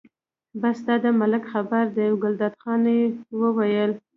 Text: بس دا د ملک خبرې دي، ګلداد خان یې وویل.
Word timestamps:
بس 0.61 0.77
دا 0.87 0.95
د 1.03 1.05
ملک 1.19 1.43
خبرې 1.53 1.83
دي، 1.95 2.07
ګلداد 2.23 2.53
خان 2.61 2.83
یې 2.93 3.01
وویل. 3.41 3.91